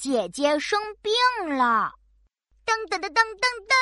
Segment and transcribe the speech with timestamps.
[0.00, 1.12] 姐姐生病
[1.56, 1.92] 了。
[2.64, 3.74] 噔噔噔噔噔噔，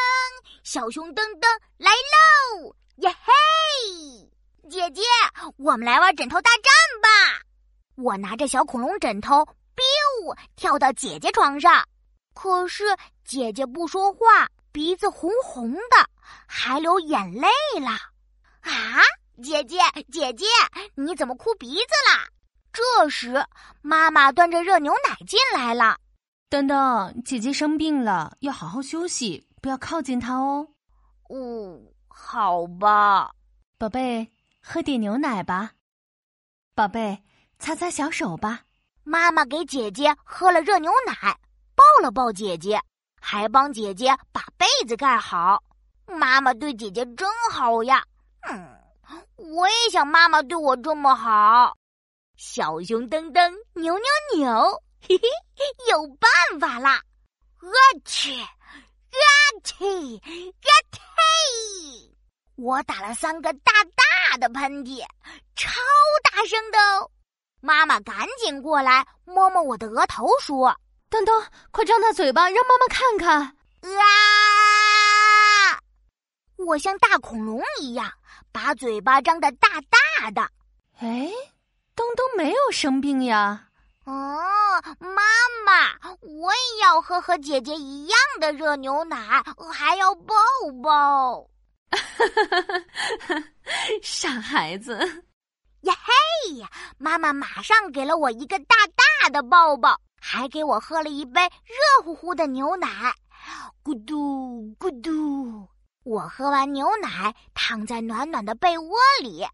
[0.64, 1.46] 小熊噔噔
[1.76, 2.74] 来喽！
[3.02, 3.32] 耶嘿，
[4.70, 5.02] 姐姐，
[5.58, 7.42] 我们来玩枕头大战吧！
[7.96, 9.44] 我拿着小恐龙枕头
[9.76, 11.86] ，biu 跳到姐姐床上，
[12.32, 16.08] 可是姐姐不说话，鼻子红红的，
[16.46, 17.46] 还流眼泪
[17.78, 17.90] 了。
[18.62, 19.02] 啊，
[19.42, 20.46] 姐姐，姐姐，
[20.94, 22.26] 你怎么哭鼻子了？
[22.72, 23.44] 这时，
[23.82, 25.98] 妈妈端着热牛奶进来了。
[26.48, 30.68] 等等，姐姐生病了，要好好休息，不要靠近她哦。
[31.28, 33.32] 哦，好吧，
[33.76, 34.32] 宝贝，
[34.62, 35.72] 喝点牛奶吧。
[36.76, 37.20] 宝贝，
[37.58, 38.60] 擦擦小手吧。
[39.02, 41.14] 妈妈给姐姐喝了热牛奶，
[41.74, 42.80] 抱了抱姐姐，
[43.20, 45.60] 还帮姐姐把被子盖好。
[46.06, 48.04] 妈妈对姐姐真好呀。
[48.48, 48.68] 嗯，
[49.36, 51.76] 我也想妈妈对我这么好。
[52.36, 54.82] 小熊噔噔，扭扭扭。
[55.08, 55.28] 嘿嘿，
[55.88, 57.00] 有办法啦！
[57.60, 57.70] 阿
[58.04, 58.48] 嚏，阿
[59.62, 62.10] 嚏，阿嚏！
[62.56, 65.00] 我打了三个大大的喷嚏，
[65.54, 65.70] 超
[66.24, 67.08] 大声的哦！
[67.60, 70.76] 妈妈赶紧过来摸摸我的额头，说
[71.08, 71.40] ：“东东，
[71.70, 73.40] 快张大嘴巴，让妈妈看看！”
[73.88, 75.78] 啊！
[76.56, 78.12] 我像大恐龙一样，
[78.50, 80.42] 把嘴巴张得大大的。
[80.98, 81.30] 哎，
[81.94, 83.68] 东东没有生病呀。
[84.04, 84.38] 哦，
[84.98, 85.22] 妈
[85.64, 90.34] 妈，我也要喝和姐姐一样的热牛奶，还要抱
[90.82, 91.48] 抱。
[94.02, 94.98] 傻孩子，
[95.82, 96.68] 呀嘿呀！
[96.98, 103.14] 妈妈马上给了我一个大大的抱抱，还给我喝了一杯热乎乎的牛奶。
[103.84, 105.68] 咕嘟咕嘟，
[106.04, 109.46] 我喝完牛奶，躺在暖暖的被窝里。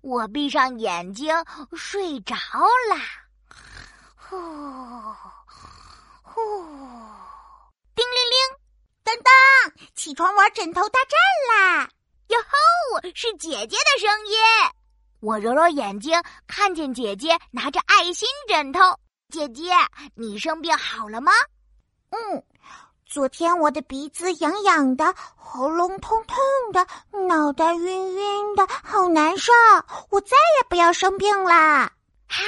[0.00, 1.34] 我闭上眼睛
[1.76, 2.96] 睡着了，
[4.16, 4.36] 呼
[6.22, 6.40] 呼，
[7.94, 8.38] 叮铃铃，
[9.04, 9.32] 当当，
[9.94, 11.18] 起床玩枕头大战
[11.50, 11.88] 啦！
[12.28, 14.36] 哟吼，是姐姐的声音。
[15.20, 18.80] 我揉揉眼睛，看见姐姐拿着爱心枕头。
[19.28, 19.72] 姐姐，
[20.14, 21.32] 你生病好了吗？
[22.10, 22.42] 嗯。
[23.08, 26.36] 昨天我的鼻子痒痒的，喉咙痛痛
[26.72, 26.84] 的，
[27.28, 29.52] 脑袋晕晕的，好难受。
[30.10, 31.90] 我再也不要生病啦！
[32.28, 32.42] 哈，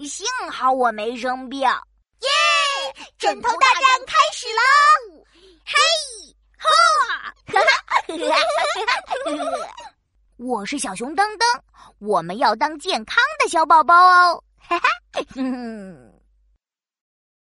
[0.00, 1.60] 幸好我没生病。
[1.60, 2.28] 耶！
[3.18, 5.24] 枕头大战开始喽！
[5.66, 5.74] 嘿，
[6.58, 6.68] 哈！
[7.46, 8.00] 哈 哈
[10.38, 11.60] 我是小熊噔噔，
[11.98, 14.42] 我们要当健康的小宝宝哦！
[14.58, 14.88] 哈哈，
[15.36, 16.11] 嗯。